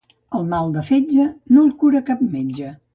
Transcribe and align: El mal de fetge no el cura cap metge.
El 0.39 0.47
mal 0.53 0.73
de 0.77 0.85
fetge 0.87 1.27
no 1.57 1.67
el 1.67 1.71
cura 1.85 2.05
cap 2.11 2.29
metge. 2.37 2.77